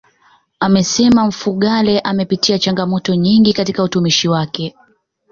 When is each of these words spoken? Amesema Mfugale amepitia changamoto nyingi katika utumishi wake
Amesema 0.59 1.27
Mfugale 1.27 1.99
amepitia 1.99 2.59
changamoto 2.59 3.15
nyingi 3.15 3.53
katika 3.53 3.83
utumishi 3.83 4.27
wake 4.29 4.75